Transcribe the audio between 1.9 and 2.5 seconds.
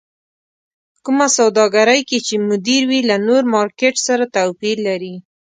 کې چې